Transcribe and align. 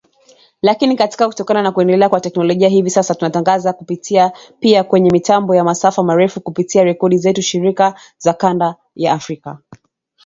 Lakini 0.61 0.97
kutokana 1.25 1.61
na 1.61 1.71
kuendelea 1.71 2.09
kwa 2.09 2.19
teknolojia 2.21 2.69
hivi 2.69 2.89
sasa 2.89 3.15
tunatangaza 3.15 3.73
kupitia 3.73 4.31
pia 4.59 4.83
kwenye 4.83 5.09
mitambo 5.11 5.55
ya 5.55 5.63
masafa 5.63 6.03
marefu 6.03 6.41
kupitia 6.41 6.83
redio 6.83 7.09
zetu 7.17 7.41
shirika 7.41 7.99
za 8.17 8.33
kanda 8.33 8.75
ya 8.95 9.13
Afrika 9.13 9.59